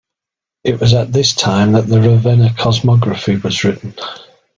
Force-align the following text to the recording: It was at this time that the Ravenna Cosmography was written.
It 0.63 0.79
was 0.79 0.95
at 0.95 1.13
this 1.13 1.35
time 1.35 1.73
that 1.73 1.85
the 1.85 2.01
Ravenna 2.01 2.49
Cosmography 2.57 3.35
was 3.43 3.63
written. 3.63 3.93